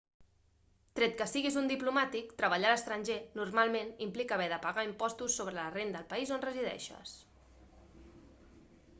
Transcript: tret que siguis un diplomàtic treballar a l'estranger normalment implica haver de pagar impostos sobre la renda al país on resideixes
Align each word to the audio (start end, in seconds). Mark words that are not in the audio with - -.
tret 0.99 1.11
que 1.17 1.25
siguis 1.31 1.57
un 1.59 1.67
diplomàtic 1.71 2.31
treballar 2.39 2.69
a 2.71 2.71
l'estranger 2.75 3.17
normalment 3.39 3.91
implica 4.05 4.35
haver 4.37 4.47
de 4.53 4.59
pagar 4.63 4.85
impostos 4.87 5.35
sobre 5.41 5.53
la 5.57 5.65
renda 5.75 6.01
al 6.05 6.09
país 6.15 6.31
on 6.39 6.43
resideixes 6.47 7.13